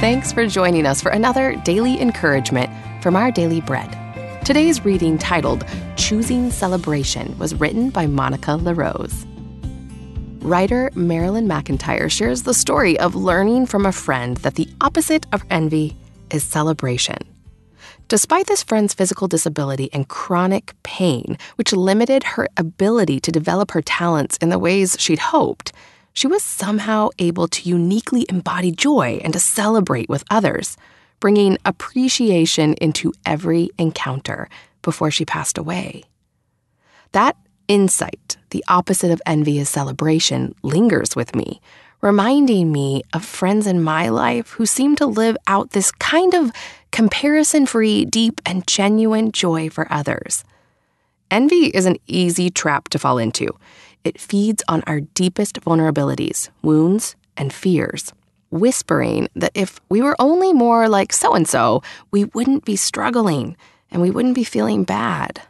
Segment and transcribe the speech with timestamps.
[0.00, 2.70] Thanks for joining us for another daily encouragement
[3.02, 3.94] from our daily bread.
[4.46, 5.66] Today's reading, titled
[5.96, 9.26] Choosing Celebration, was written by Monica LaRose.
[10.38, 15.44] Writer Marilyn McIntyre shares the story of learning from a friend that the opposite of
[15.50, 15.94] envy
[16.30, 17.18] is celebration.
[18.08, 23.82] Despite this friend's physical disability and chronic pain, which limited her ability to develop her
[23.82, 25.74] talents in the ways she'd hoped,
[26.12, 30.76] she was somehow able to uniquely embody joy and to celebrate with others,
[31.20, 34.48] bringing appreciation into every encounter
[34.82, 36.04] before she passed away.
[37.12, 37.36] That
[37.68, 41.60] insight, the opposite of envy is celebration, lingers with me,
[42.00, 46.50] reminding me of friends in my life who seem to live out this kind of
[46.90, 50.44] comparison free, deep, and genuine joy for others.
[51.30, 53.48] Envy is an easy trap to fall into.
[54.04, 58.12] It feeds on our deepest vulnerabilities, wounds, and fears,
[58.50, 63.56] whispering that if we were only more like so and so, we wouldn't be struggling
[63.90, 65.42] and we wouldn't be feeling bad.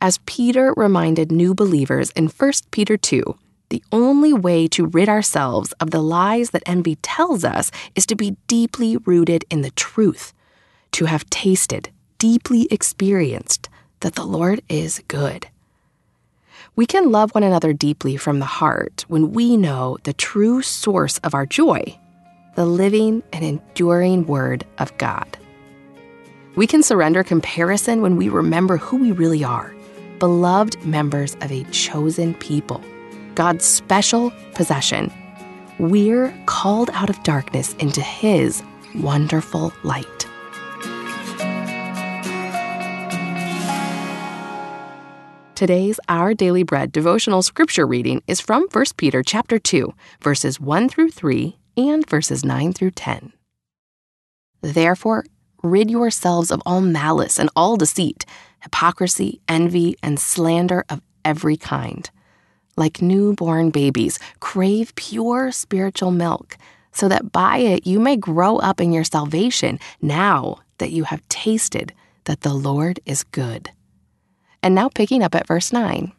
[0.00, 3.36] As Peter reminded new believers in 1 Peter 2,
[3.70, 8.14] the only way to rid ourselves of the lies that envy tells us is to
[8.14, 10.32] be deeply rooted in the truth,
[10.92, 13.68] to have tasted, deeply experienced
[14.00, 15.48] that the Lord is good.
[16.78, 21.18] We can love one another deeply from the heart when we know the true source
[21.24, 21.98] of our joy,
[22.54, 25.26] the living and enduring Word of God.
[26.54, 29.74] We can surrender comparison when we remember who we really are
[30.20, 32.80] beloved members of a chosen people,
[33.34, 35.12] God's special possession.
[35.80, 38.62] We're called out of darkness into His
[38.94, 40.28] wonderful light.
[45.58, 50.88] Today's Our Daily Bread devotional scripture reading is from 1 Peter chapter 2, verses 1
[50.88, 53.32] through 3 and verses 9 through 10.
[54.60, 55.24] Therefore,
[55.64, 58.24] rid yourselves of all malice and all deceit,
[58.60, 62.08] hypocrisy, envy, and slander of every kind.
[62.76, 66.56] Like newborn babies, crave pure spiritual milk,
[66.92, 71.28] so that by it you may grow up in your salvation now that you have
[71.28, 71.92] tasted
[72.26, 73.72] that the Lord is good.
[74.62, 76.12] And now picking up at verse 9.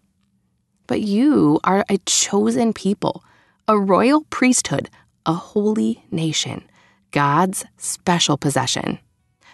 [0.87, 3.23] But you are a chosen people,
[3.67, 4.89] a royal priesthood,
[5.25, 6.63] a holy nation,
[7.11, 8.99] God's special possession,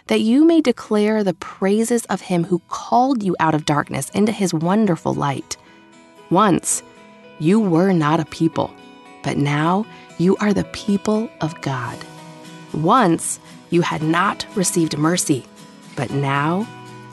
[0.06, 4.32] that you may declare the praises of him who called you out of darkness into
[4.32, 5.56] his wonderful light.
[6.30, 6.82] Once
[7.38, 8.72] you were not a people,
[9.22, 9.84] but now
[10.18, 11.98] you are the people of God.
[12.72, 13.38] Once
[13.70, 15.44] you had not received mercy,
[15.96, 16.66] but now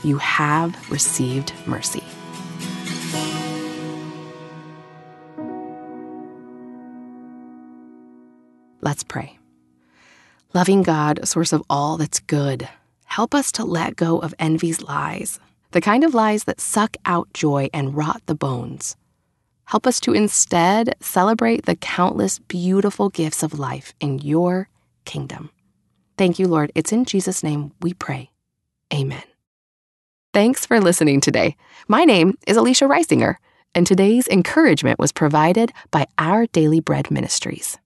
[0.06, 2.04] you have received mercy.
[8.82, 9.40] Let's pray.
[10.54, 12.68] Loving God, source of all that's good,
[13.06, 15.40] help us to let go of envy's lies,
[15.72, 18.96] the kind of lies that suck out joy and rot the bones.
[19.66, 24.70] Help us to instead celebrate the countless beautiful gifts of life in your
[25.06, 25.50] kingdom.
[26.18, 26.72] Thank you, Lord.
[26.76, 28.30] It's in Jesus' name we pray.
[28.94, 29.24] Amen.
[30.34, 31.56] Thanks for listening today.
[31.88, 33.36] My name is Alicia Reisinger,
[33.76, 37.83] and today's encouragement was provided by Our Daily Bread Ministries.《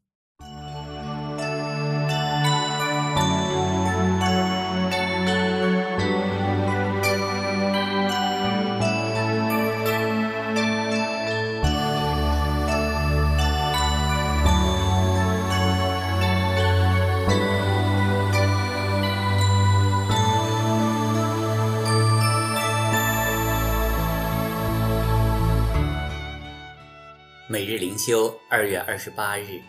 [27.58, 29.60] 每日灵修》二月二十八日，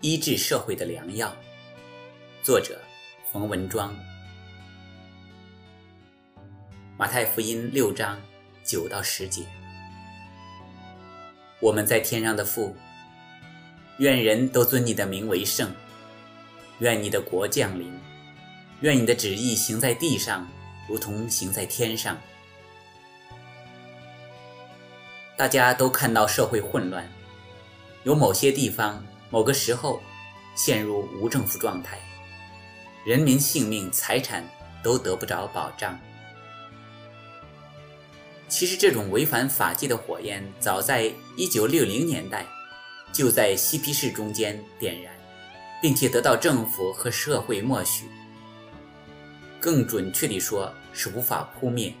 [0.00, 1.32] 医治社会的良药。
[2.42, 2.80] 作者：
[3.30, 3.96] 冯文庄。
[6.98, 8.20] 马太福音六章
[8.64, 9.44] 九到十节。
[11.60, 12.74] 我们在天上的父，
[13.98, 15.72] 愿人都尊你的名为圣。
[16.80, 17.96] 愿你的国降临。
[18.80, 20.44] 愿你的旨意行在地上，
[20.88, 22.18] 如同行在天上。
[25.40, 27.10] 大家都看到社会混乱，
[28.02, 29.98] 有某些地方、某个时候
[30.54, 31.98] 陷入无政府状态，
[33.06, 34.46] 人民性命、财产
[34.82, 35.98] 都得不着保障。
[38.50, 42.44] 其实，这种违反法纪的火焰，早在1960年代
[43.10, 45.10] 就在嬉皮士中间点燃，
[45.80, 48.04] 并且得到政府和社会默许。
[49.58, 51.94] 更准确地说，是无法扑灭，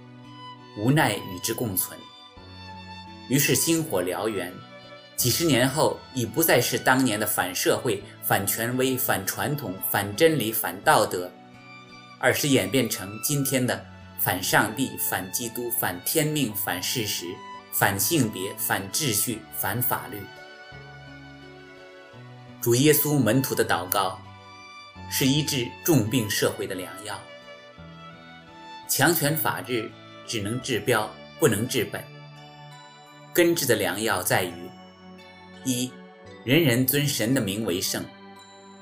[0.76, 1.98] 无奈与之共存。
[3.30, 4.52] 于是星火燎原，
[5.14, 11.30] 几十年后已不再是当年的反社会、反权威、反传统、反真理、反道德，
[12.18, 13.86] 而是演变成今天的
[14.18, 17.24] 反上帝、反基督、反天命、反事实、
[17.70, 20.20] 反性别、反秩序、反法律。
[22.60, 24.20] 主耶稣门徒的祷告，
[25.08, 27.16] 是医治重病社会的良药。
[28.88, 29.88] 强权法治
[30.26, 32.02] 只能治标，不能治本。
[33.32, 34.52] 根治的良药在于。
[35.64, 35.92] 一，
[36.44, 38.04] 人人尊神的名为圣，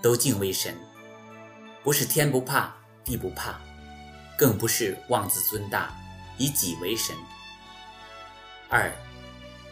[0.00, 0.74] 都敬畏神，
[1.82, 2.74] 不是天不怕
[3.04, 3.60] 地不怕，
[4.36, 5.92] 更不是妄自尊大，
[6.36, 7.16] 以己为神。
[8.68, 8.92] 二，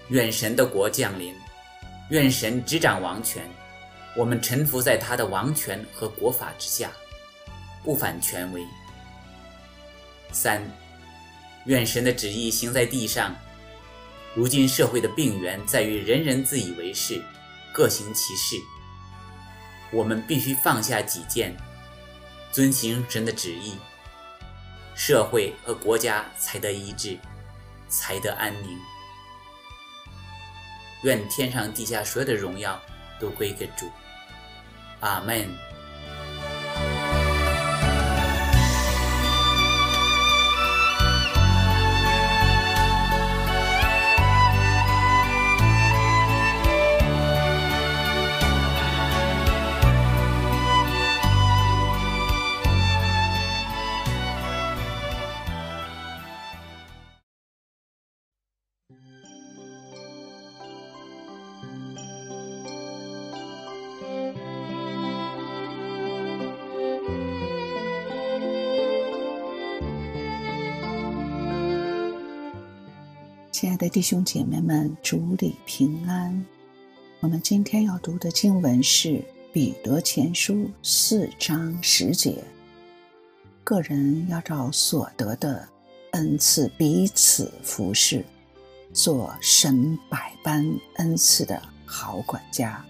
[0.08, 1.34] 愿神的国降临，
[2.10, 3.48] 愿神执掌王权，
[4.16, 6.90] 我们臣服在他的王权和国法之下，
[7.84, 8.66] 不反权威。
[10.32, 10.60] 三，
[11.66, 13.34] 愿神的旨意行在地上。
[14.36, 17.22] 如今社会的病源在于人人自以为是，
[17.72, 18.54] 各行其事。
[19.90, 21.56] 我们必须放下己见，
[22.52, 23.78] 遵行神的旨意，
[24.94, 27.18] 社会和国家才得医治，
[27.88, 28.78] 才得安宁。
[31.02, 32.78] 愿天上地下所有的荣耀
[33.18, 33.90] 都归给主。
[35.00, 35.65] 阿门。
[73.58, 76.44] 亲爱的弟兄姐妹们，主里平安。
[77.20, 79.08] 我们今天要读的经文是
[79.50, 82.44] 《彼得前书》四章十节。
[83.64, 85.66] 个人要照所得的
[86.10, 88.22] 恩赐彼此服侍，
[88.92, 92.84] 做神百般恩赐的好管家。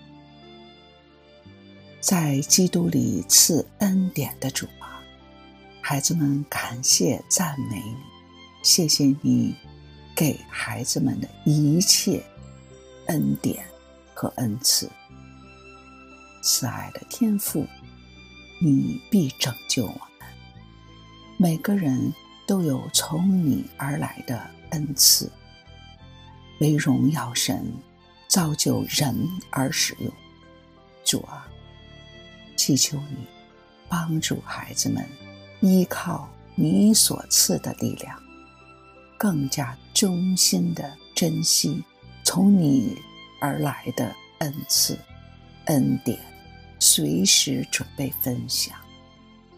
[2.01, 5.01] 在基督里赐恩典的主啊，
[5.81, 7.95] 孩子们感谢赞美你，
[8.65, 9.55] 谢谢你。
[10.17, 12.25] 给孩子们的一切
[13.09, 13.63] 恩典
[14.15, 14.91] 和恩赐，
[16.43, 17.67] 慈爱的天赋，
[18.63, 20.01] 你必拯救我们。
[21.39, 22.11] 每个人
[22.47, 24.41] 都有从你而来的
[24.71, 25.31] 恩赐，
[26.61, 27.71] 为荣耀神，
[28.27, 29.15] 造就人
[29.51, 30.11] 而使用。
[31.05, 31.47] 主啊，
[32.57, 33.27] 祈求你
[33.87, 35.07] 帮助孩子们
[35.61, 38.25] 依靠你所赐的力量。
[39.19, 41.83] 更加衷心的珍惜
[42.23, 42.97] 从你
[43.41, 44.99] 而来的恩赐、
[45.67, 46.19] 恩典，
[46.79, 48.77] 随时准备分享，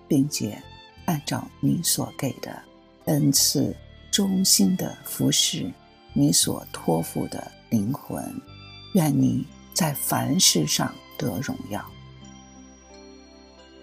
[0.06, 0.62] 并且
[1.06, 2.62] 按照你所给的
[3.06, 3.74] 恩赐，
[4.10, 5.72] 衷心的服侍
[6.12, 8.24] 你所托付的灵魂。
[8.94, 11.84] 愿你在凡事上得荣耀。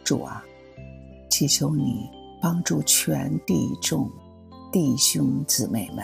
[0.04, 0.44] 主啊，
[1.30, 2.10] 祈求你
[2.42, 4.10] 帮助全地众。
[4.71, 6.03] 弟兄姊妹们，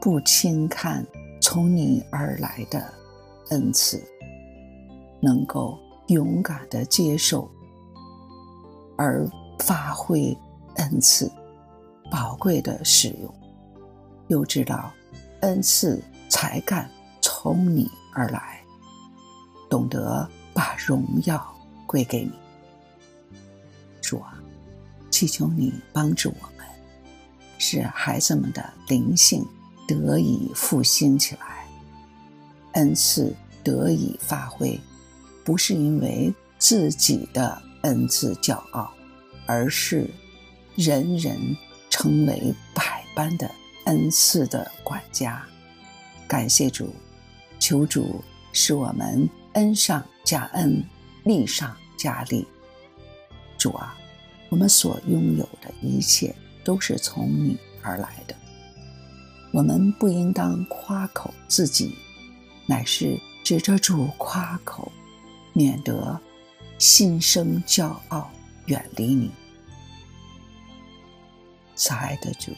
[0.00, 1.06] 不轻看
[1.42, 2.82] 从你而来的
[3.50, 4.02] 恩赐，
[5.20, 7.50] 能够勇敢的接受
[8.96, 9.28] 而
[9.58, 10.34] 发挥
[10.76, 11.30] 恩赐，
[12.10, 13.34] 宝贵的使用，
[14.28, 14.90] 又知道
[15.40, 16.90] 恩赐才干
[17.20, 18.62] 从你而来，
[19.68, 21.54] 懂得把荣耀
[21.86, 22.32] 归给你。
[24.00, 24.38] 主啊，
[25.10, 26.57] 祈求你帮助我。
[27.58, 29.44] 使孩子们的灵性
[29.86, 31.66] 得以复兴起来，
[32.72, 33.34] 恩赐
[33.64, 34.80] 得以发挥，
[35.44, 38.90] 不是因为自己的恩赐骄傲，
[39.46, 40.08] 而是
[40.76, 41.36] 人人
[41.90, 43.50] 成为百般的
[43.86, 45.44] 恩赐的管家。
[46.28, 46.94] 感谢主，
[47.58, 48.22] 求主
[48.52, 50.84] 使我们恩上加恩，
[51.24, 52.46] 利上加利。
[53.56, 53.96] 主啊，
[54.50, 56.34] 我们所拥有的一切。
[56.68, 58.36] 都是从你而来的。
[59.52, 61.96] 我们不应当夸口自己，
[62.66, 64.92] 乃是指着主夸口，
[65.54, 66.20] 免得
[66.76, 68.30] 心生骄傲，
[68.66, 69.30] 远离你。
[71.74, 72.52] 慈爱的主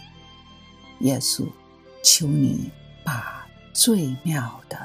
[1.03, 1.47] 耶稣，
[2.03, 2.69] 求你
[3.05, 4.77] 把最妙的、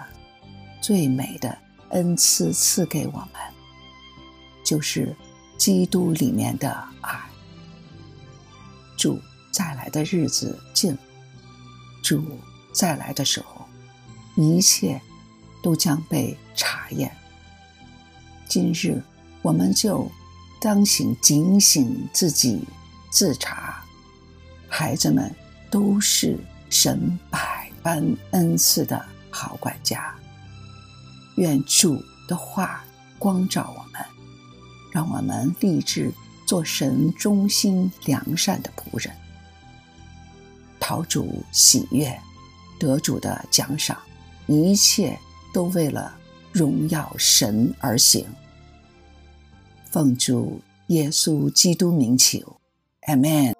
[0.79, 1.57] 最美的
[1.89, 3.29] 恩赐赐给我们，
[4.63, 5.15] 就是
[5.57, 6.69] 基督里面的
[7.01, 7.19] 爱。
[9.05, 9.21] 主
[9.51, 10.97] 再来的日子近，
[12.01, 12.39] 主
[12.73, 13.63] 再来的时候，
[14.35, 14.99] 一切
[15.61, 17.15] 都将被查验。
[18.49, 18.99] 今日，
[19.43, 20.11] 我们就
[20.59, 22.67] 当醒警醒自己，
[23.11, 23.85] 自查。
[24.67, 25.31] 孩子们
[25.69, 26.39] 都是
[26.71, 30.15] 神百般恩赐的好管家。
[31.37, 32.83] 愿主的话
[33.19, 34.03] 光照我们，
[34.91, 36.11] 让我们立志
[36.45, 39.13] 做神忠心良善的仆人，
[40.79, 42.17] 讨主喜悦，
[42.79, 43.97] 得主的奖赏，
[44.47, 45.17] 一切
[45.53, 46.17] 都为了。
[46.55, 48.25] 荣耀神而行，
[49.91, 52.61] 奉主耶稣基督名求，
[53.07, 53.54] 阿门。